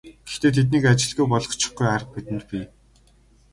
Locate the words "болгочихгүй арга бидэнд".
1.33-2.43